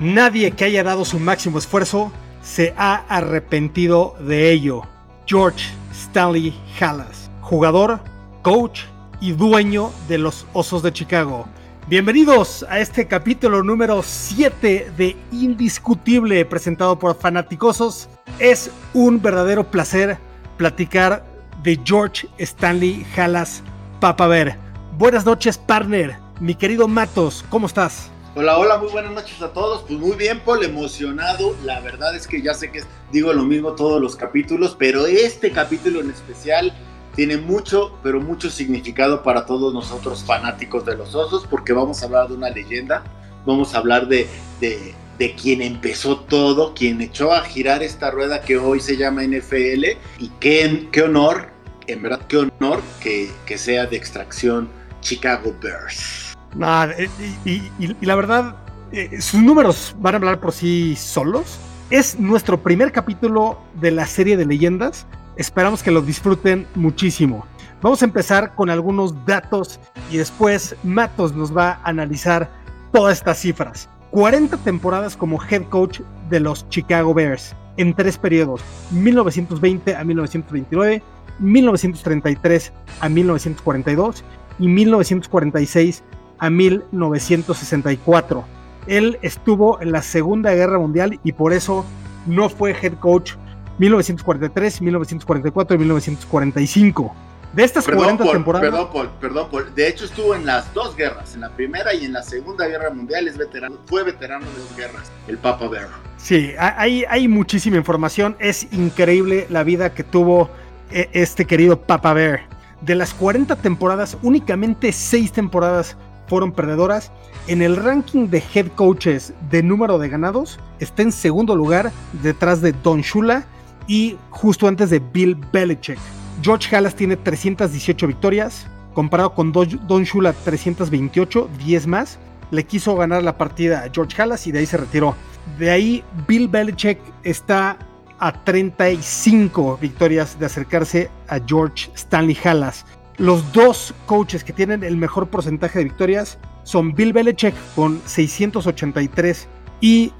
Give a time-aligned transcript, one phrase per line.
[0.00, 4.82] Nadie que haya dado su máximo esfuerzo se ha arrepentido de ello.
[5.26, 7.98] George Stanley Hallas, jugador,
[8.42, 8.82] coach
[9.20, 11.48] y dueño de los Osos de Chicago.
[11.88, 18.08] Bienvenidos a este capítulo número 7 de Indiscutible presentado por Fanaticosos.
[18.38, 20.16] Es un verdadero placer
[20.56, 21.24] platicar
[21.64, 23.64] de George Stanley Hallas
[23.98, 24.56] Papa Ver.
[24.96, 26.16] Buenas noches, partner.
[26.38, 28.12] Mi querido Matos, ¿cómo estás?
[28.40, 29.82] Hola, hola, muy buenas noches a todos.
[29.82, 31.56] Pues muy bien, Paul, emocionado.
[31.64, 35.50] La verdad es que ya sé que digo lo mismo todos los capítulos, pero este
[35.50, 36.72] capítulo en especial
[37.16, 42.06] tiene mucho, pero mucho significado para todos nosotros fanáticos de los osos, porque vamos a
[42.06, 43.02] hablar de una leyenda,
[43.44, 44.28] vamos a hablar de,
[44.60, 49.24] de, de quien empezó todo, quien echó a girar esta rueda que hoy se llama
[49.24, 49.84] NFL,
[50.20, 51.48] y qué, qué honor,
[51.88, 54.68] en verdad, qué honor que, que sea de extracción
[55.00, 56.27] Chicago Bears.
[56.54, 57.08] Nah, eh,
[57.44, 58.56] y, la verdad,
[58.92, 61.58] eh, sus números van a hablar por sí solos.
[61.90, 65.06] Es nuestro primer capítulo de la serie de leyendas.
[65.36, 67.46] Esperamos que lo disfruten muchísimo.
[67.80, 69.78] Vamos a empezar con algunos datos
[70.10, 72.50] y después Matos nos va a analizar
[72.92, 73.88] todas estas cifras.
[74.10, 81.02] 40 temporadas como head coach de los Chicago Bears en tres periodos, 1920 a 1929,
[81.38, 84.24] 1933 a 1942
[84.58, 86.02] y 1946
[86.38, 88.44] a 1964.
[88.86, 91.84] Él estuvo en la Segunda Guerra Mundial y por eso
[92.26, 93.32] no fue head coach
[93.78, 97.14] 1943, 1944 y 1945.
[97.52, 99.74] De estas 40 Paul, temporadas, Perdón, Paul, perdón, Paul.
[99.74, 102.90] De hecho, estuvo en las dos guerras, en la primera y en la segunda guerra
[102.90, 103.26] mundial.
[103.26, 105.88] Es veterano, fue veterano de dos guerras, el Papa Bear.
[106.18, 108.36] sí, hay, hay muchísima información.
[108.38, 110.50] Es increíble la vida que tuvo
[110.90, 112.40] eh, este querido Papa Bear.
[112.82, 115.96] De las 40 temporadas, únicamente 6 temporadas
[116.28, 117.10] fueron perdedoras.
[117.46, 121.90] En el ranking de head coaches de número de ganados, está en segundo lugar
[122.22, 123.44] detrás de Don Shula
[123.86, 125.98] y justo antes de Bill Belichick.
[126.42, 132.18] George Halas tiene 318 victorias, comparado con Do- Don Shula 328, 10 más.
[132.50, 135.14] Le quiso ganar la partida a George Halas y de ahí se retiró.
[135.58, 137.78] De ahí Bill Belichick está
[138.20, 142.84] a 35 victorias de acercarse a George Stanley Halas.
[143.18, 149.48] Los dos coaches que tienen el mejor porcentaje de victorias son Bill Belichick con 683
[149.80, 150.12] y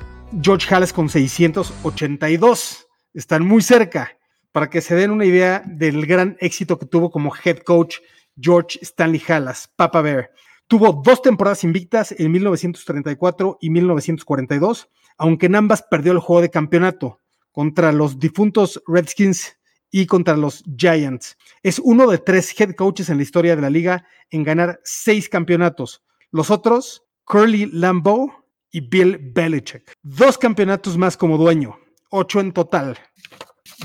[0.43, 2.89] George Halas con 682.
[3.15, 4.17] Están muy cerca.
[4.51, 7.99] Para que se den una idea del gran éxito que tuvo como head coach
[8.37, 10.33] George Stanley Halas, Papa Bear.
[10.67, 14.89] Tuvo dos temporadas invictas en 1934 y 1942,
[15.19, 17.21] aunque en ambas perdió el juego de campeonato
[17.53, 19.58] contra los difuntos Redskins
[19.91, 21.37] y contra los Giants.
[21.63, 25.29] Es uno de tres head coaches en la historia de la liga en ganar seis
[25.29, 26.03] campeonatos.
[26.31, 28.33] Los otros, Curly Lambeau
[28.71, 29.93] y Bill Belichick.
[30.03, 31.79] Dos campeonatos más como dueño,
[32.11, 32.99] ocho en total.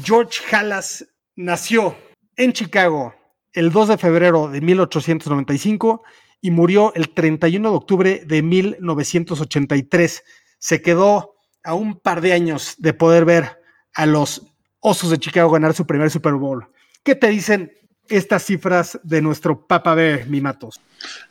[0.04, 1.06] George Halas
[1.36, 1.96] nació
[2.36, 3.14] en Chicago
[3.54, 6.04] el 2 de febrero de 1895
[6.42, 10.24] y murió el 31 de octubre de 1983.
[10.58, 13.62] Se quedó a un par de años de poder ver
[13.94, 14.53] a los
[14.86, 16.68] Osos de Chicago ganar su primer Super Bowl.
[17.04, 17.72] ¿Qué te dicen
[18.10, 20.82] estas cifras de nuestro Papa Bear, mi Matos?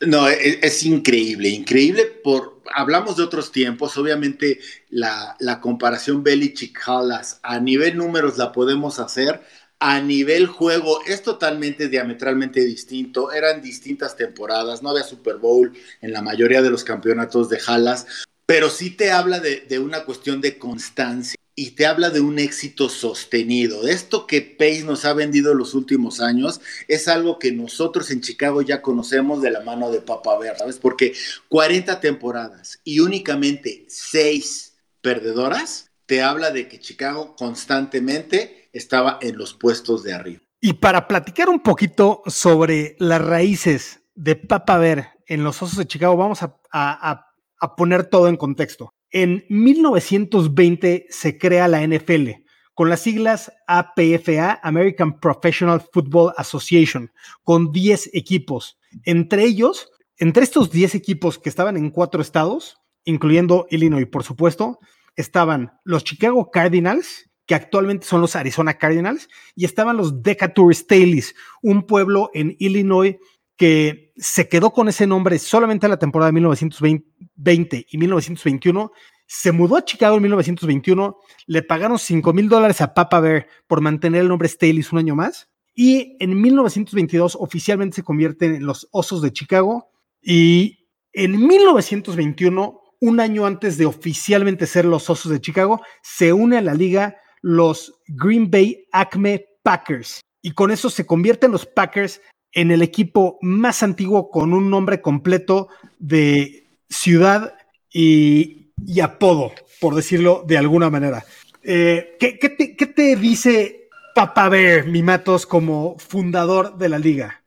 [0.01, 2.63] No, es, es increíble, increíble por...
[2.73, 4.59] Hablamos de otros tiempos, obviamente
[4.89, 9.43] la, la comparación Belichick-Halas a nivel números la podemos hacer,
[9.77, 15.71] a nivel juego es totalmente diametralmente distinto, eran distintas temporadas, no había Super Bowl
[16.01, 18.07] en la mayoría de los campeonatos de Halas,
[18.47, 22.89] pero sí te habla de una cuestión de constancia y te habla de un éxito
[22.89, 23.87] sostenido.
[23.87, 28.61] Esto que Pace nos ha vendido los últimos años es algo que nosotros en Chicago
[28.61, 30.77] ya conocemos de la mano de Papa Bear, ¿sabes?
[30.77, 31.13] Porque
[31.49, 39.53] 40 temporadas y únicamente 6 perdedoras te habla de que Chicago constantemente estaba en los
[39.53, 40.41] puestos de arriba.
[40.59, 45.85] Y para platicar un poquito sobre las raíces de Papa Bear en los Osos de
[45.85, 47.27] Chicago, vamos a, a- a-
[47.59, 48.93] a poner todo en contexto.
[49.15, 52.29] En 1920 se crea la NFL
[52.73, 57.11] con las siglas APFA, American Professional Football Association,
[57.43, 58.79] con 10 equipos.
[59.03, 64.79] Entre ellos, entre estos 10 equipos que estaban en cuatro estados, incluyendo Illinois, por supuesto,
[65.15, 71.35] estaban los Chicago Cardinals, que actualmente son los Arizona Cardinals, y estaban los Decatur Staleys,
[71.61, 73.17] un pueblo en Illinois
[73.57, 78.91] que se quedó con ese nombre solamente en la temporada de 1920 y 1921.
[79.25, 81.17] Se mudó a Chicago en 1921,
[81.47, 85.15] le pagaron 5 mil dólares a Papa Bear por mantener el nombre Staley's un año
[85.15, 89.89] más, y en 1922 oficialmente se convierten en los Osos de Chicago,
[90.21, 96.57] y en 1921, un año antes de oficialmente ser los Osos de Chicago, se une
[96.57, 100.21] a la liga los Green Bay Acme Packers.
[100.41, 102.21] Y con eso se convierten los Packers
[102.53, 105.69] en el equipo más antiguo con un nombre completo
[105.99, 107.55] de ciudad
[107.91, 108.69] y,
[109.01, 111.25] apodo, por decirlo de alguna manera.
[111.63, 117.41] Eh, ¿qué, te, ¿qué, te, dice Papa Bear, Mimatos, como fundador de la liga?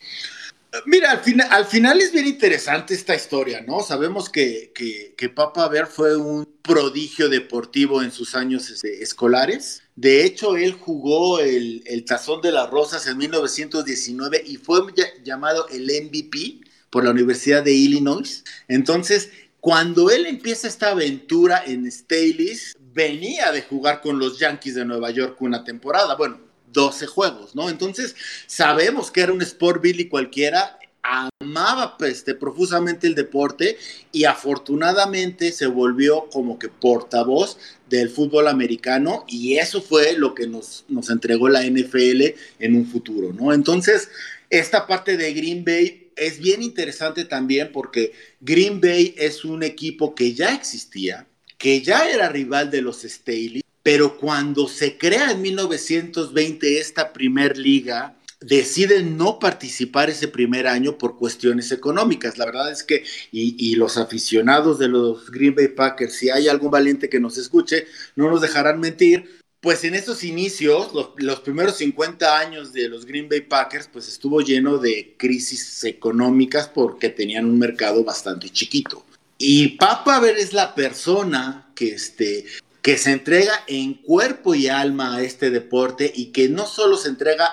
[0.85, 3.81] Mira, al, final, al final es bien interesante esta historia, ¿no?
[3.81, 4.73] Sabemos que,
[5.17, 9.83] que, Papa Bear fue un prodigio deportivo en sus años este, escolares.
[9.95, 14.81] De hecho, él jugó el, el, Tazón de las Rosas en 1919 y fue
[15.23, 18.45] llamado el MVP por la Universidad de Illinois.
[18.69, 19.31] Entonces,
[19.61, 25.11] cuando él empieza esta aventura en Staley's, venía de jugar con los Yankees de Nueva
[25.11, 26.15] York una temporada.
[26.15, 26.39] Bueno,
[26.77, 27.71] 12 juegos, ¿no?
[27.71, 28.15] Entonces,
[28.47, 33.79] sabemos que era un Sport Billy cualquiera, amaba este, profusamente el deporte
[34.13, 37.57] y afortunadamente se volvió como que portavoz
[37.89, 42.87] del fútbol americano y eso fue lo que nos, nos entregó la NFL en un
[42.87, 43.55] futuro, ¿no?
[43.55, 44.11] Entonces,
[44.51, 50.15] esta parte de Green Bay es bien interesante también porque Green Bay es un equipo
[50.15, 51.27] que ya existía,
[51.57, 57.57] que ya era rival de los Staley, pero cuando se crea en 1920 esta primer
[57.57, 62.37] liga, deciden no participar ese primer año por cuestiones económicas.
[62.37, 66.73] La verdad es que, y, los aficionados de los Green Bay Packers, si hay algún
[66.73, 67.87] valiente que nos escuche,
[68.17, 73.07] no nos dejarán mentir, pues en esos inicios, los, los, primeros 50 años de los
[73.07, 79.05] Green Bay Packers, pues estuvo lleno de crisis económicas porque tenían un mercado bastante chiquito.
[79.39, 82.47] Y Papa Ver es la persona que, este,
[82.87, 87.09] que se entrega en cuerpo y alma a este deporte y que no solo se
[87.09, 87.45] entrega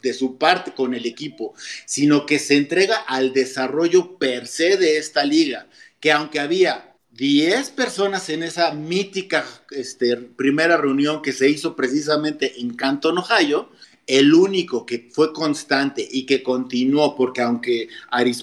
[0.00, 1.52] de su parte con el equipo,
[1.84, 5.68] sino que se entrega al desarrollo per se de esta liga,
[6.00, 12.58] que aunque había 10 personas en esa mítica este, primera reunión que se hizo precisamente
[12.58, 13.68] en Canton, Ohio,
[14.06, 17.88] el único que fue constante y que continuó, porque aunque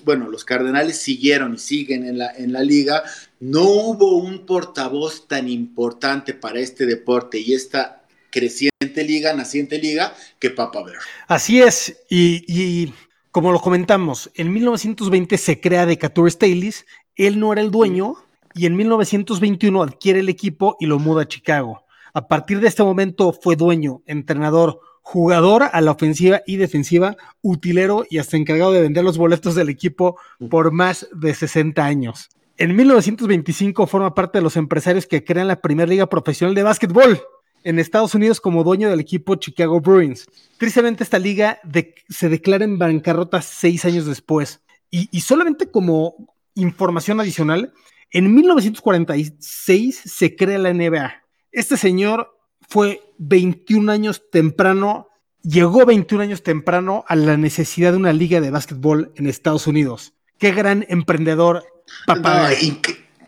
[0.04, 3.04] bueno, los Cardenales siguieron y siguen en la, en la liga,
[3.39, 10.13] no hubo un portavoz tan importante para este deporte y esta creciente liga, naciente liga,
[10.39, 11.00] que Papa Bear.
[11.27, 12.94] Así es, y,
[13.31, 18.15] como lo comentamos, en 1920 se crea Decatur Staleys, él no era el dueño,
[18.53, 21.85] y en 1921 adquiere el equipo y lo muda a Chicago.
[22.13, 28.06] A partir de este momento fue dueño, entrenador, jugador a la ofensiva y defensiva, utilero
[28.09, 30.19] y hasta encargado de vender los boletos del equipo
[30.50, 32.30] por más de 60 años.
[32.59, 37.21] En 1925 forma parte de los empresarios que crean la primera liga profesional de básquetbol
[37.63, 40.27] en Estados Unidos como dueño del equipo Chicago Bruins.
[40.57, 41.61] Tristemente esta liga
[42.09, 44.59] se declara en bancarrota seis años después.
[44.91, 47.71] Y, y solamente como información adicional,
[48.11, 51.13] en 1946 se crea la NBA.
[51.54, 52.37] Este señor
[52.68, 55.07] fue 21 años temprano,
[55.44, 60.11] llegó 21 años temprano a la necesidad de una liga de básquetbol en Estados Unidos.
[60.37, 61.63] Qué gran emprendedor,
[62.06, 62.52] papá.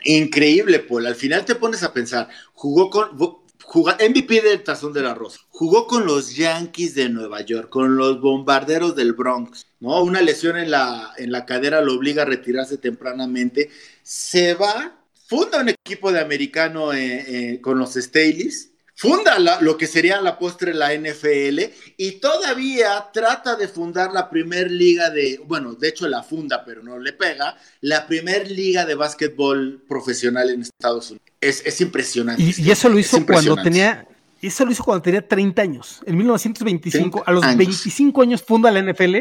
[0.04, 1.08] increíble, Paul.
[1.08, 5.40] Al final te pones a pensar, jugó con, MVP del Tazón de la Rosa.
[5.50, 10.02] Jugó con los Yankees de Nueva York, con los bombarderos del Bronx, ¿no?
[10.04, 13.70] Una lesión en la, en la cadera lo obliga a retirarse tempranamente.
[14.04, 18.71] Se va, funda un equipo de americano eh, eh, con los Staleys
[19.02, 21.60] funda lo que sería la postre la NFL
[21.98, 26.84] y todavía trata de fundar la primer liga de, bueno, de hecho la funda, pero
[26.84, 31.26] no le pega, la primer liga de básquetbol profesional en Estados Unidos.
[31.42, 32.44] Es, impresionante.
[32.44, 34.08] Y, eso lo hizo cuando tenía,
[34.40, 36.02] eso lo hizo cuando tenía 30 años.
[36.06, 39.16] En 1925, a los 25 años funda la NFL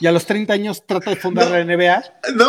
[0.00, 2.02] y a los 30 años trata de fundar la NBA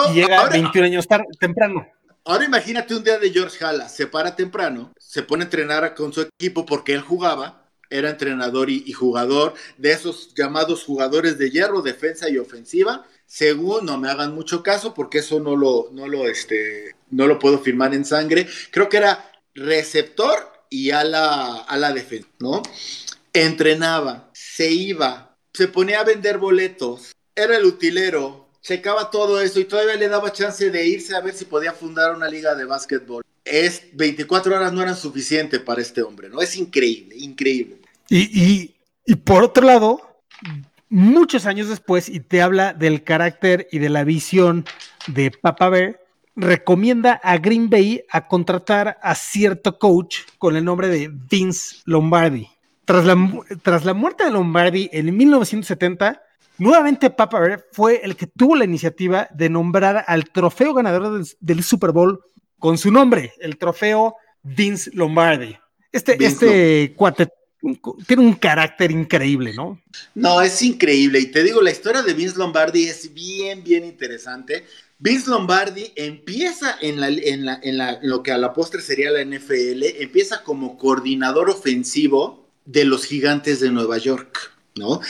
[0.10, 1.08] y llega a 21 años
[1.40, 1.86] temprano.
[2.28, 6.12] Ahora imagínate un día de George Halas, se para temprano, se pone a entrenar con
[6.12, 11.82] su equipo porque él jugaba, era entrenador y, jugador de esos llamados jugadores de hierro,
[11.82, 13.08] defensa y ofensiva.
[13.26, 17.40] Según, no me hagan mucho caso porque eso no lo, no lo, este, no lo
[17.40, 18.46] puedo firmar en sangre.
[18.72, 22.62] Creo que era receptor y a la, a la defensa, ¿no?
[23.32, 29.66] Entrenaba, se iba, se ponía a vender boletos, era el utilero, checaba todo eso y
[29.66, 33.24] todavía le daba chance de irse a ver si podía fundar una liga de básquetbol.
[33.46, 36.42] Es 24 horas no eran suficiente para este hombre, ¿no?
[36.42, 37.78] Es increíble, increíble.
[38.10, 40.22] Y, y por otro lado,
[40.90, 44.66] muchos años después, y te habla del carácter y de la visión
[45.08, 46.02] de Papa Bear,
[46.36, 52.50] recomienda a Green Bay a contratar a cierto coach con el nombre de Vince Lombardi.
[52.84, 53.18] Tras la,
[53.64, 56.22] tras la muerte de Lombardi en 1970,
[56.58, 61.64] nuevamente Papa Bear fue el que tuvo la iniciativa de nombrar al trofeo ganador del,
[61.64, 62.22] Super Bowl
[62.60, 65.58] con su nombre, el trofeo Vince Lombardi.
[65.92, 67.28] Este, este cuate
[68.06, 69.82] tiene un carácter increíble, ¿no?
[70.16, 71.20] No, es increíble.
[71.20, 74.66] Y te digo, la historia de Vince Lombardi es bien, bien interesante.
[75.00, 79.24] Vince Lombardi empieza en, la, en, la, en lo que a la postre sería la
[79.24, 85.02] NFL, empieza como coordinador ofensivo de los gigantes de Nueva York, ¿no?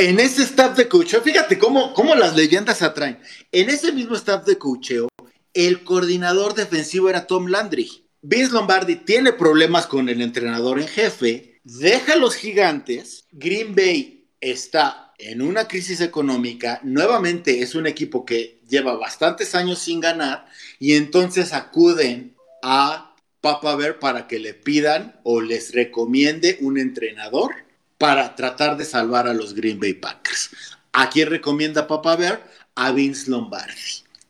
[0.00, 3.18] En ese staff de coacheo, fíjate cómo, cómo las leyendas atraen.
[3.52, 5.10] En ese mismo staff de coacheo,
[5.52, 8.06] el coordinador defensivo era Tom Landry.
[8.22, 14.30] Vince Lombardi tiene problemas con el entrenador en jefe, deja a los gigantes, Green Bay
[14.40, 20.46] está en una crisis económica, nuevamente es un equipo que lleva bastantes años sin ganar
[20.78, 27.54] y entonces acuden a Papa Bear para que le pidan o les recomiende un entrenador
[28.00, 30.52] para tratar de salvar a los Green Bay Packers.
[30.90, 32.50] ¿A quién recomienda Papa Bear?
[32.74, 33.74] A Vince Lombardi.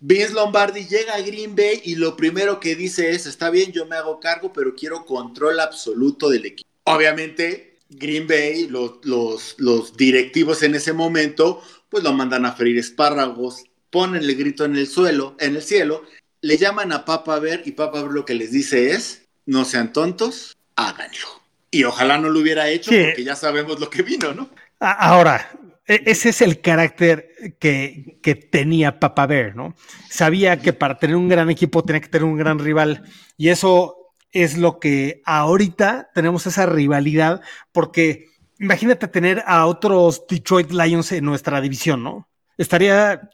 [0.01, 3.87] Vince Lombardi llega a Green Bay y lo primero que dice es, está bien, yo
[3.87, 6.69] me hago cargo, pero quiero control absoluto del equipo.
[6.83, 13.63] Obviamente, Green Bay, los, los, directivos en ese momento, pues lo mandan a freír espárragos,
[13.91, 16.03] ponen el grito en el suelo, en el cielo,
[16.41, 19.93] le llaman a Papa Ver y Papa Ver lo que les dice es, no sean
[19.93, 21.40] tontos, háganlo.
[21.71, 24.51] Y ojalá no lo hubiera hecho porque ya sabemos lo que vino, ¿no?
[24.81, 25.51] Ahora,
[25.87, 29.75] e, ese es el carácter que, que, tenía Papa Bear, ¿no?
[30.09, 33.05] Sabía que para tener un gran equipo tenía que tener un gran rival
[33.37, 37.41] y eso es lo que ahorita tenemos esa rivalidad,
[37.73, 42.29] porque imagínate tener a otros Detroit Lions en nuestra división, ¿no?
[42.57, 43.31] Estaría,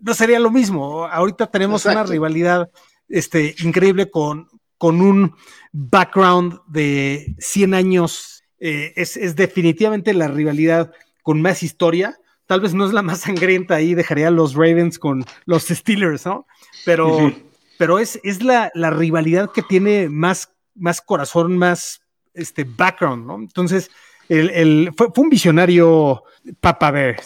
[0.00, 1.04] no sería lo mismo.
[1.04, 2.70] Ahorita tenemos una rivalidad
[3.08, 4.48] este, increíble con,
[4.82, 5.36] con un
[5.70, 8.42] background de 100 años.
[8.58, 10.90] Eh, es, definitivamente la rivalidad
[11.22, 12.18] con más historia.
[12.46, 16.26] Tal vez no es la más sangrienta ahí, dejaría a los Ravens con los Steelers,
[16.26, 16.48] ¿no?
[16.84, 17.32] Pero
[17.78, 22.00] pero es, es la, rivalidad que tiene más, más corazón, más
[22.34, 23.36] este background, ¿no?
[23.36, 23.88] Entonces,
[24.28, 26.24] el, fue, un visionario
[26.58, 27.22] Papa Bear,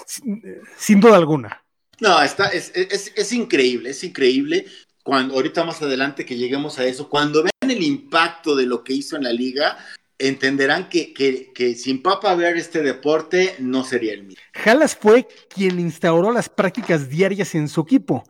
[0.77, 1.65] sin, duda alguna.
[2.01, 4.67] No, está, es, increíble, es increíble.
[5.07, 8.93] Cuando, ahorita más adelante que lleguemos a eso, cuando vean el impacto de lo que
[8.93, 9.79] hizo en la liga,
[10.19, 14.43] entenderán que, sin Papa Bear este deporte no sería el mismo.
[14.53, 18.25] Jalas fue quien instauró las prácticas diarias en su equipo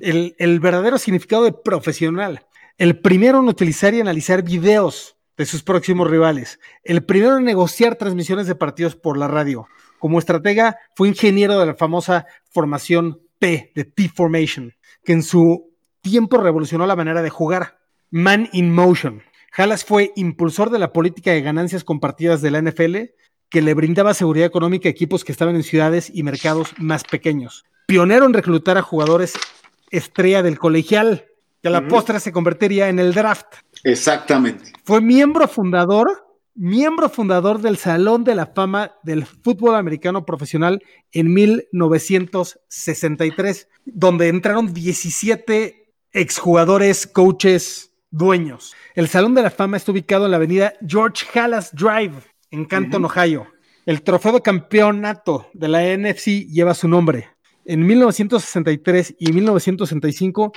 [0.00, 2.46] el, verdadero significado de profesional.
[2.78, 6.58] El primero en utilizar y analizar videos de sus próximos rivales.
[6.84, 9.68] El primero en negociar transmisiones de partidos por la radio.
[9.98, 14.72] Como estratega, fue ingeniero de la famosa formación P, de T-Formation,
[15.04, 15.73] que en su
[16.04, 17.80] tiempo revolucionó la manera de jugar.
[18.10, 19.22] Man in Motion.
[19.56, 22.96] Halas fue impulsor de la política de ganancias compartidas de la NFL,
[23.48, 27.64] que le brindaba seguridad económica a equipos que estaban en ciudades y mercados más pequeños.
[27.86, 29.32] Pionero en reclutar a jugadores
[29.90, 31.26] estrella del colegial,
[31.62, 33.46] que a la postre se convertiría en el draft.
[33.82, 34.72] Exactamente.
[34.84, 40.82] Fue miembro fundador, miembro fundador del Salón de la Fama del Fútbol Americano Profesional
[41.12, 45.83] en 1963, donde entraron 17
[46.14, 48.72] exjugadores, coaches, dueños.
[48.94, 52.14] El Salón de la Fama está ubicado en la avenida George Halas Drive,
[52.52, 53.48] en Canton, Ohio.
[53.84, 57.28] El trofeo de campeonato de la NFC lleva su nombre.
[57.66, 60.52] En 1963 y 1965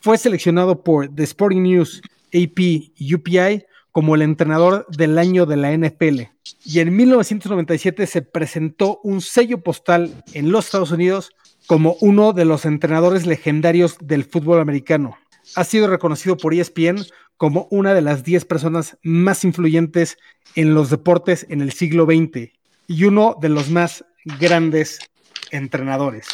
[0.00, 5.56] fue seleccionado por The Sporting News, AP y UPI como el entrenador del año de
[5.56, 6.20] la NFL.
[6.64, 11.30] Y en 1997 se presentó un sello postal en los Estados Unidos
[11.68, 15.18] como uno de los entrenadores legendarios del fútbol americano.
[15.54, 17.04] Ha sido reconocido por ESPN
[17.36, 20.16] como una de las 10 personas más influyentes
[20.54, 22.52] en los deportes en el siglo XX
[22.86, 24.06] y uno de los más
[24.40, 24.98] grandes
[25.50, 26.26] entrenadores.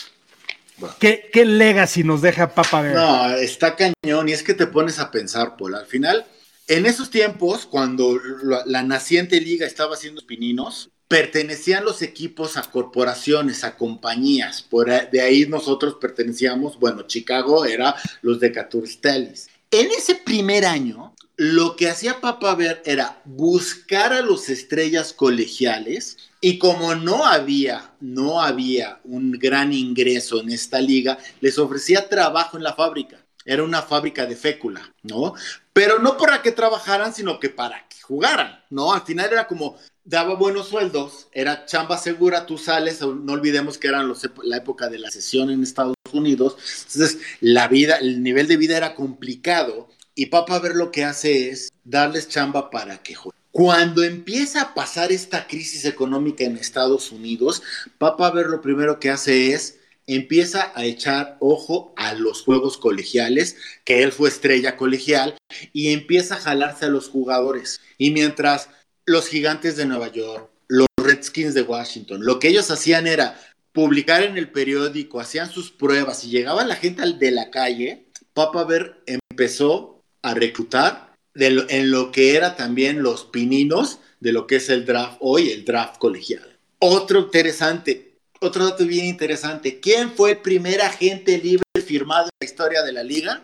[1.00, 2.94] ¿Qué, ¿Qué, legacy nos deja Papa Bear?
[2.94, 5.74] No, está cañón y es que te pones a pensar, Paul.
[5.74, 6.24] Al final,
[6.68, 8.20] en esos tiempos, cuando
[8.66, 14.62] la, naciente liga estaba haciendo pininos, pertenecían los equipos a corporaciones, a compañías.
[14.62, 19.48] Por de ahí nosotros pertenecíamos, bueno, Chicago era los de Caturstelis.
[19.70, 26.16] En ese primer año, lo que hacía Papa Ver era buscar a los estrellas colegiales
[26.40, 32.56] y como no había, no había un gran ingreso en esta liga, les ofrecía trabajo
[32.56, 33.18] en la fábrica.
[33.44, 35.34] Era una fábrica de fécula, ¿no?
[35.72, 38.92] Pero no para que trabajaran, sino que para que jugaran, ¿no?
[38.92, 43.88] Al final era como, daba buenos sueldos, era chamba segura, tú sales, no olvidemos que
[43.88, 46.56] eran los, la época de la sesión en Estados Unidos,
[46.86, 51.50] entonces la vida, el nivel de vida era complicado y Papa Ver lo que hace
[51.50, 53.40] es darles chamba para que jueguen.
[53.50, 57.62] Cuando empieza a pasar esta crisis económica en Estados Unidos,
[57.98, 63.56] Papa Ver lo primero que hace es empieza a echar ojo a los juegos colegiales,
[63.84, 65.36] que él fue estrella colegial,
[65.72, 67.80] y empieza a jalarse a los jugadores.
[67.96, 68.68] Y mientras
[69.06, 73.38] los gigantes de Nueva York, los Redskins de Washington, lo que ellos hacían era
[73.72, 78.64] publicar en el periódico, hacían sus pruebas y llegaba la gente de la calle, Papa
[78.64, 84.68] Ver empezó a reclutar en lo que era también los pininos de lo que es
[84.68, 86.58] el draft hoy, el draft colegial.
[86.78, 92.46] Otro interesante, otro dato bien interesante, ¿quién fue el primer agente libre firmado en la
[92.46, 93.42] historia de la liga?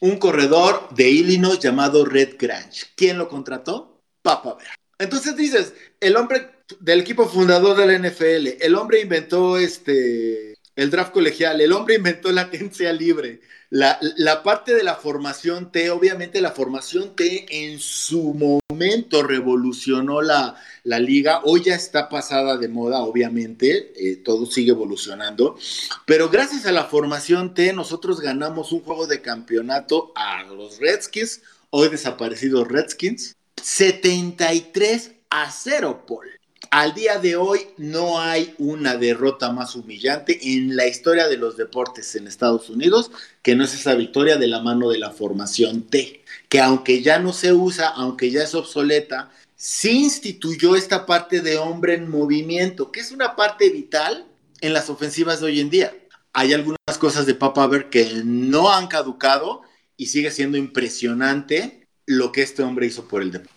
[0.00, 2.86] Un corredor de Illinois llamado Red Grange.
[2.96, 4.02] ¿Quién lo contrató?
[4.22, 4.79] Papa Ver.
[5.00, 10.90] Entonces dices, el hombre del equipo fundador de la NFL, el hombre inventó este, el
[10.90, 13.40] draft colegial, el hombre inventó la agencia libre,
[13.70, 18.34] la, la, parte de la formación T, obviamente la formación T en su
[18.68, 24.72] momento revolucionó la, la liga, hoy ya está pasada de moda, obviamente, eh, todo sigue
[24.72, 25.56] evolucionando,
[26.04, 31.40] pero gracias a la formación T nosotros ganamos un juego de campeonato a los Redskins,
[31.70, 36.26] hoy desaparecidos Redskins, 73 a 0, Paul.
[36.70, 41.56] Al día de hoy no hay una derrota más humillante en la historia de los
[41.56, 43.10] deportes en Estados Unidos
[43.42, 47.18] que no es esa victoria de la mano de la formación T, que aunque ya
[47.18, 52.92] no se usa, aunque ya es obsoleta, sí instituyó esta parte de hombre en movimiento,
[52.92, 54.26] que es una parte vital
[54.60, 55.94] en las ofensivas de hoy en día.
[56.32, 59.62] Hay algunas cosas de Papa Ver que no han caducado
[59.96, 61.79] y sigue siendo impresionante
[62.10, 63.54] lo que este hombre hizo por el deporte.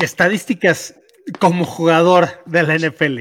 [0.00, 0.94] Estadísticas
[1.38, 3.20] como jugador de la NFL,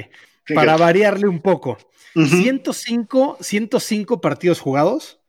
[0.56, 1.78] para variarle un poco.
[2.15, 5.20] 105, 105 partidos jugados,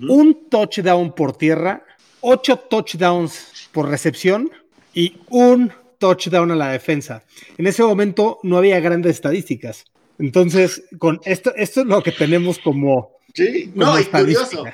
[0.00, 1.84] un touchdown por tierra,
[2.20, 4.50] 8 touchdowns por recepción
[4.94, 7.24] y un touchdown a la defensa.
[7.58, 9.86] En ese momento no había grandes estadísticas.
[10.20, 13.18] Entonces, con esto, esto es lo que tenemos como.
[13.34, 14.64] Sí, no, es curioso.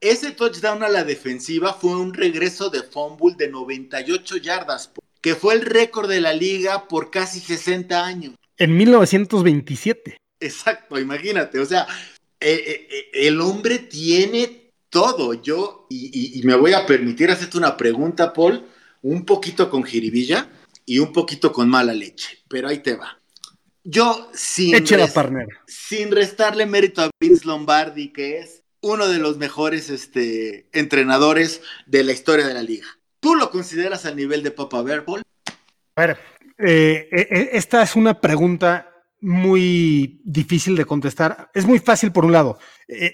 [0.00, 5.54] Ese touchdown a la defensiva fue un regreso de fumble de 98 yardas, que fue
[5.54, 8.34] el récord de la liga por casi 60 años.
[8.56, 10.16] En 1927.
[10.40, 11.88] Exacto, imagínate, o sea,
[12.38, 15.34] eh, eh, eh, el hombre tiene todo.
[15.34, 18.64] Yo, y, me voy a permitir hacerte una pregunta, Paul,
[19.02, 20.48] un poquito con jiribilla
[20.86, 23.20] y un poquito con mala leche, pero ahí te va.
[23.82, 24.76] Yo, sin,
[25.66, 32.04] sin restarle mérito a Vince Lombardi, que es uno de los mejores este, entrenadores de
[32.04, 32.86] la historia de la liga.
[33.20, 35.04] ¿Tú lo consideras al nivel de Papa Bear?
[35.96, 36.18] A ver,
[36.58, 41.50] eh, eh, eh, esta es una pregunta muy difícil de contestar.
[41.52, 42.58] Es muy fácil por un lado.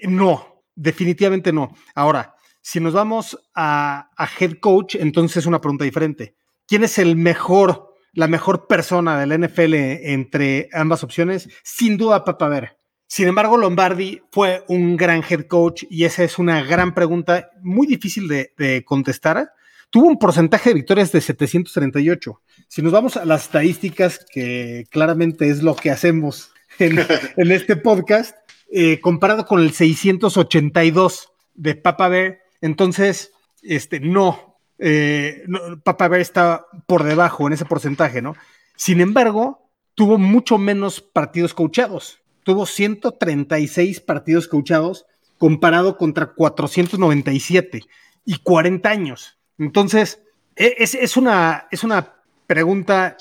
[0.03, 1.75] no, definitivamente no.
[1.95, 6.35] Ahora, si nos vamos a, a, head coach, entonces es una pregunta diferente.
[6.67, 11.49] ¿Quién es el mejor, la mejor persona del NFL entre ambas opciones?
[11.63, 12.74] Sin duda, Papa Bear.
[13.07, 17.85] Sin embargo, Lombardi fue un gran head coach y esa es una gran pregunta muy
[17.85, 19.51] difícil de, contestar.
[19.91, 22.41] Tuvo un porcentaje de victorias de 738.
[22.67, 26.97] Si nos vamos a las estadísticas, que claramente es lo que hacemos en,
[27.51, 28.35] este podcast,
[28.71, 36.21] eh, comparado con el 682 de Papa Bear, entonces, este, no, eh, no, Papa Bear
[36.21, 38.35] está por debajo en ese porcentaje, ¿no?
[38.75, 45.05] Sin embargo, tuvo mucho menos partidos coachados tuvo 136 partidos coachados
[45.37, 47.81] comparado contra 497
[48.23, 49.37] y 40 años.
[49.57, 50.21] Entonces,
[50.55, 52.13] e, es, una, es una
[52.47, 53.17] pregunta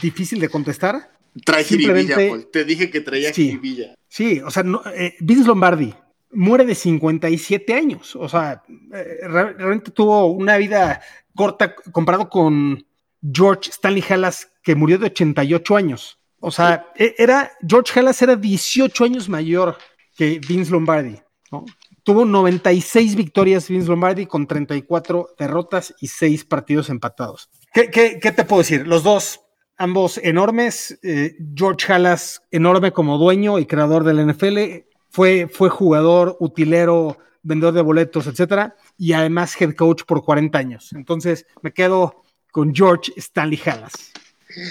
[0.00, 1.10] difícil de contestar.
[1.44, 3.60] Trae Simplemente, Te dije que traía sí,
[4.08, 4.64] Sí, o sea,
[4.94, 5.94] eh, Vince Lombardi
[6.30, 8.14] muere de 57 años.
[8.16, 8.62] O sea,
[8.92, 11.00] eh, realmente tuvo una vida
[11.34, 12.86] corta comparado con
[13.22, 16.17] George Stanley Hallas, que murió de 88 años.
[16.40, 19.76] O sea, e, era, George Halas era 18 años mayor
[20.16, 21.20] que Vince Lombardi,
[21.50, 21.64] ¿no?
[22.02, 27.50] Tuvo 96 victorias Vince Lombardi con 34 derrotas y 6 partidos empatados.
[27.74, 28.86] ¿Qué, te puedo decir?
[28.86, 29.40] Los dos,
[29.76, 30.98] ambos enormes.
[31.02, 37.74] Eh, George Halas, enorme como dueño y creador del NFL, fue, fue jugador, utilero, vendedor
[37.74, 40.92] de boletos, etcétera, y además head coach por 40 años.
[40.92, 44.12] Entonces me quedo con George Stanley Hallas.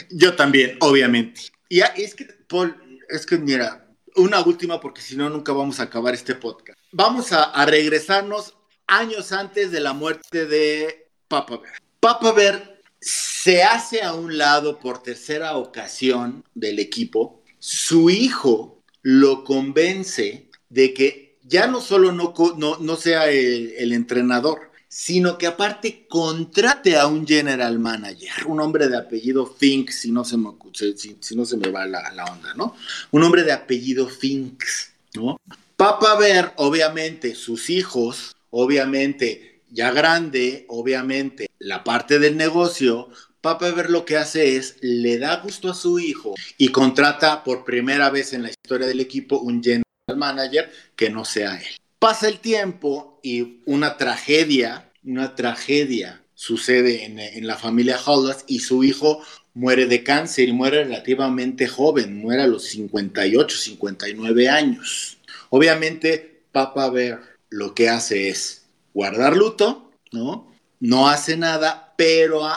[0.10, 1.42] Yo también, obviamente.
[1.70, 2.76] Y es que, Paul,
[3.10, 6.78] es que mira, una última porque si no nunca vamos a acabar este podcast.
[6.92, 8.56] Vamos a, regresarnos
[8.88, 11.74] años antes de la muerte de Papa Bear.
[12.00, 17.44] Papa Bear se hace a un lado por tercera ocasión del equipo.
[17.60, 24.67] Su hijo lo convence de que ya no solo no, no, no sea el entrenador,
[24.88, 30.24] sino que aparte contrate a un general manager, un hombre de apellido Fink, si no
[30.24, 32.76] se me, si, si no se me va la, la, onda, ¿no?
[33.12, 34.64] Un hombre de apellido Fink,
[35.16, 35.40] ¿no?
[35.76, 43.10] Papa Ver, obviamente, sus hijos, obviamente, ya grande, obviamente, la parte del negocio,
[43.42, 47.66] Papa Ver lo que hace es, le da gusto a su hijo y contrata por
[47.66, 49.84] primera vez en la historia del equipo un general
[50.16, 51.78] manager que no sea él.
[52.00, 58.60] Pasa el tiempo y una tragedia, una tragedia sucede en, en la familia Holdas y
[58.60, 59.24] su hijo
[59.56, 65.18] muere de cáncer y muere relativamente joven, muere a los 58, 59 años.
[65.50, 70.54] Obviamente, Papa Bear lo que hace es guardar luto, ¿no?
[70.80, 72.48] No hace nada, pero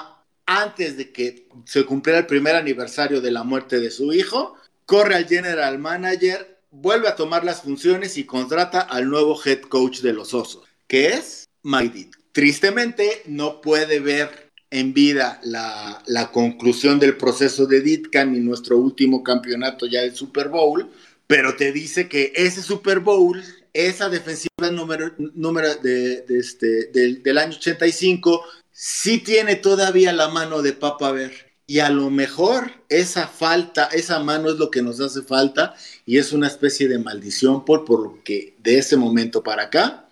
[0.44, 5.14] antes de que se cumpliera el primer aniversario de la muerte de su hijo, corre
[5.14, 10.12] al general manager vuelve a tomar las funciones y contrata al nuevo head coach de
[10.12, 17.16] los Osos, que es Mike Tristemente, no puede ver en vida la, la, conclusión del
[17.16, 20.88] proceso de Ditka ni nuestro último campeonato ya del Super Bowl,
[21.26, 27.38] pero te dice que ese Super Bowl, esa defensiva número, número de, este, del, del
[27.38, 33.28] año 85, sí tiene todavía la mano de Papa Ver y a lo mejor esa
[33.28, 35.72] falta, esa mano es lo que nos hace falta
[36.04, 37.84] y es una especie de maldición por,
[38.24, 40.08] de ese momento para acá,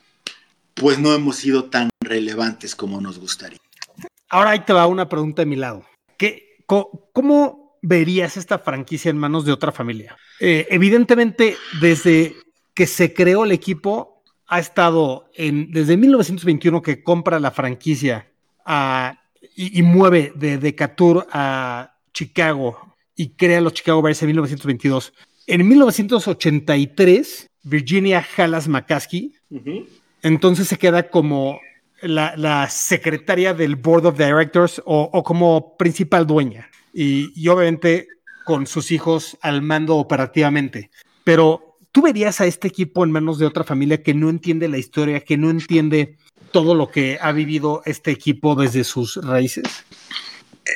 [0.74, 3.58] pues no hemos sido tan relevantes como nos gustaría.
[4.28, 5.84] Ahora ahí te va una pregunta de mi lado.
[6.16, 10.16] ¿Qué, ¿Cómo verías esta franquicia en manos de otra familia?
[10.38, 12.36] Eh, evidentemente, desde
[12.72, 18.30] que se creó el equipo, ha estado en, desde 1921 que compra la franquicia
[18.64, 19.17] a
[19.56, 25.12] y, y, mueve de Decatur a Chicago y crea los Chicago Bears en 1922.
[25.46, 29.86] En 1983, Virginia Hallas McCaskey, uh -huh.
[30.22, 31.60] entonces se queda como
[32.02, 38.06] la, la, secretaria del Board of Directors o, o como principal dueña y, y, obviamente
[38.44, 40.90] con sus hijos al mando operativamente.
[41.24, 44.78] Pero tú verías a este equipo en manos de otra familia que no entiende la
[44.78, 46.17] historia, que no entiende
[46.50, 49.64] todo lo que ha vivido este equipo desde sus raíces?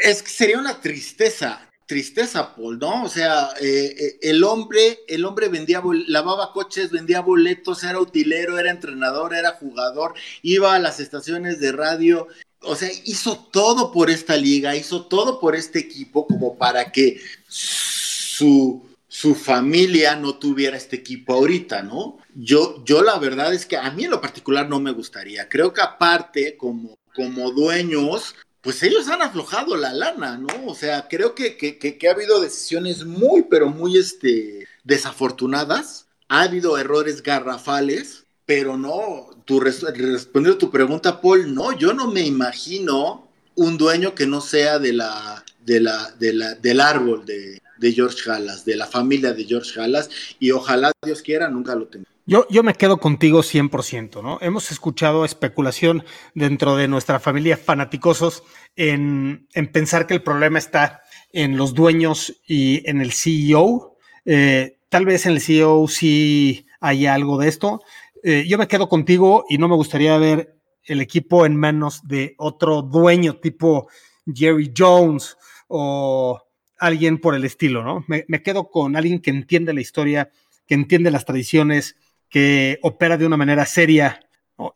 [0.03, 3.05] Es que sería una tristeza, tristeza, Paul, ¿no?
[3.05, 8.71] O sea, eh, el hombre, el hombre vendía, lavaba coches, vendía boletos, era utilero, era
[8.71, 12.29] entrenador, era jugador, iba a las estaciones de radio,
[12.63, 17.21] o sea, hizo todo por esta liga, hizo todo por este equipo como para que
[17.49, 18.83] su,
[19.13, 22.17] su familia no tuviera este equipo ahorita, ¿no?
[22.35, 25.51] Yo, yo la verdad es que a mí en lo particular no me gustaría.
[25.51, 30.49] Creo que aparte, como, como dueños, pues ellos han aflojado la lana, ¿no?
[30.67, 36.07] O sea, creo que, que, ha habido decisiones muy, pero muy este, desafortunadas.
[36.29, 42.11] Ha habido errores garrafales, pero no, tu, respondiendo a tu pregunta, Paul, no, yo no
[42.11, 47.27] me imagino un dueño que no sea de la, de la, de la, del árbol
[47.27, 51.75] de, de George Halas, de la familia de George Halas, y ojalá Dios quiera nunca
[51.75, 52.07] lo tenga.
[52.25, 54.39] Yo, yo me quedo contigo 100%, ¿no?
[54.41, 58.45] Hemos escuchado especulación dentro de nuestra familia fanaticosos
[58.77, 63.97] en, en pensar que el problema está en los dueños y en el CEO.
[64.25, 67.83] Eh, tal vez en el CEO sí hay algo de esto.
[68.23, 72.37] Eh, yo me quedo contigo y no me gustaría ver el equipo en manos de
[72.39, 73.89] otro dueño tipo
[74.33, 76.41] Jerry Jones o
[76.83, 78.05] alguien por el estilo, ¿no?
[78.09, 80.31] Me, quedo con alguien que entiende la historia,
[80.67, 81.95] que entiende las tradiciones,
[82.29, 84.21] que opera de una manera seria.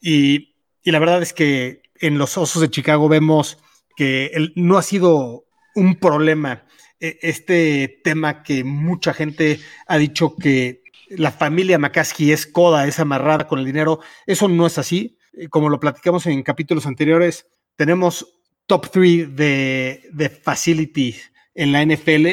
[0.00, 3.58] Y, la verdad es que en los Osos de Chicago vemos
[3.96, 6.64] que no ha sido un problema
[7.00, 13.48] este tema que mucha gente ha dicho que la familia McCaskey es coda, es amarrada
[13.48, 13.98] con el dinero.
[14.26, 15.18] Eso no es así.
[15.50, 21.16] Como lo platicamos en capítulos anteriores, tenemos top 3 de, de facility
[21.56, 22.26] en la NFL,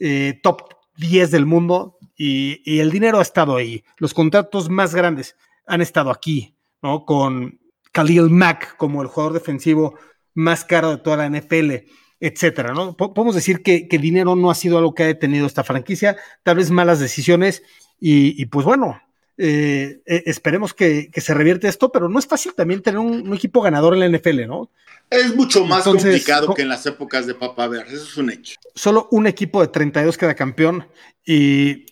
[0.00, 0.62] eh, top
[0.96, 3.84] 10 del mundo, y, el dinero ha estado ahí.
[3.98, 7.04] Los contratos más grandes han estado aquí, ¿no?
[7.04, 7.60] Con
[7.92, 9.98] Khalil Mack como el jugador defensivo
[10.34, 11.86] más caro de toda la NFL,
[12.20, 12.96] etcétera, ¿no?
[12.96, 16.56] Podemos decir que, que dinero no ha sido algo que ha detenido esta franquicia, tal
[16.56, 17.62] vez malas decisiones,
[18.04, 19.00] y pues bueno,
[19.38, 23.62] eh, eh, esperemos que, se revierte esto, pero no es fácil también tener un, equipo
[23.62, 24.70] ganador en la NFL, ¿no?
[25.10, 28.56] Es mucho más complicado que en las épocas de Papa Ver, eso es un hecho.
[28.74, 30.86] Solo un equipo de 32 queda campeón
[31.24, 31.86] y,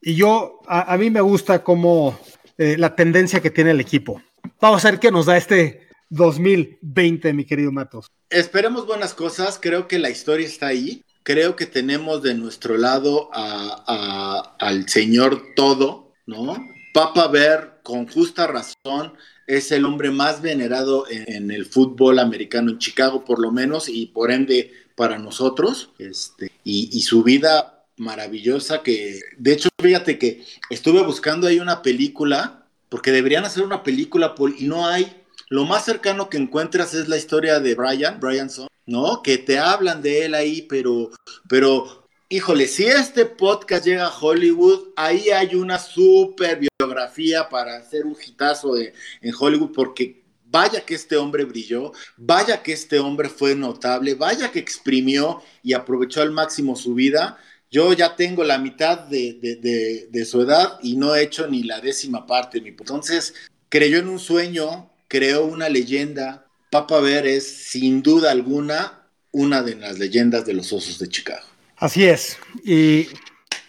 [0.00, 2.18] yo, a, mí me gusta como
[2.58, 4.20] eh, la tendencia que tiene el equipo.
[4.60, 8.06] Vamos a ver qué nos da este 2020, mi querido Matos.
[8.28, 11.04] Esperemos buenas cosas, creo que la historia está ahí.
[11.22, 16.56] Creo que tenemos de nuestro lado al Señor todo, ¿no?
[16.92, 19.14] Papa Ver, con justa razón,
[19.46, 24.06] es el hombre más venerado en, el fútbol americano en Chicago, por lo menos, y
[24.06, 25.90] por ende para nosotros.
[25.98, 32.66] Este, y, su vida maravillosa que, de hecho, fíjate que estuve buscando ahí una película,
[32.88, 35.22] porque deberían hacer una película y no hay.
[35.48, 39.22] Lo más cercano que encuentras es la historia de Brian, Brian Son, ¿no?
[39.22, 41.10] Que te hablan de él ahí, pero,
[41.48, 42.01] pero
[42.32, 48.16] híjole, si este podcast llega a Hollywood, ahí hay una super biografía para hacer un
[48.18, 54.14] hitazo en Hollywood, porque vaya que este hombre brilló, vaya que este hombre fue notable,
[54.14, 57.38] vaya que exprimió y aprovechó al máximo su vida.
[57.70, 61.80] Yo ya tengo la mitad de, de su edad y no he hecho ni la
[61.80, 62.62] décima parte.
[62.64, 63.34] Entonces,
[63.68, 66.46] creyó en un sueño, creó una leyenda.
[66.70, 71.51] Papa Ver es, sin duda alguna, una de las leyendas de los Osos de Chicago.
[71.82, 72.38] Así es.
[72.64, 73.08] Y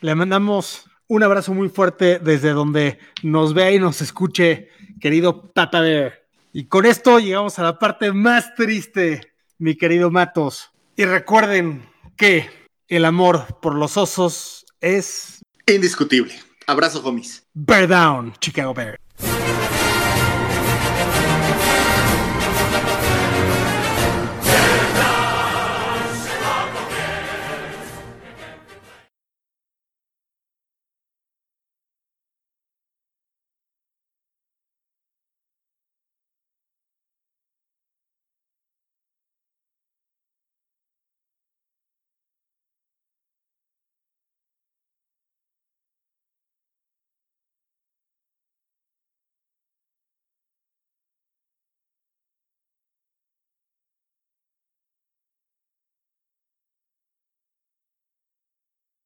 [0.02, 4.69] le mandamos un abrazo muy fuerte desde donde nos vea y nos escuche,
[5.02, 6.21] querido Papa Bear.
[6.52, 10.69] Y con esto llegamos a la parte más triste, mi querido Matos.
[10.95, 12.52] Y recuerden que
[12.88, 16.36] el amor por los osos es indiscutible.
[16.67, 17.47] Abrazo, homies.
[17.56, 18.99] Bear down, Chicago Bear.